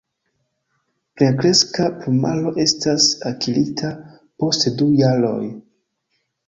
[1.19, 3.95] Plenkreska plumaro estas akirita
[4.41, 5.41] post du jaroj.